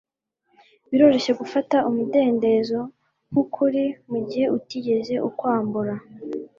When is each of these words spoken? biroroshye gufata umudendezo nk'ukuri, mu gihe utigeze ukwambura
biroroshye 0.89 1.31
gufata 1.41 1.77
umudendezo 1.89 2.79
nk'ukuri, 3.29 3.83
mu 4.09 4.19
gihe 4.27 4.45
utigeze 4.57 5.15
ukwambura 5.27 5.93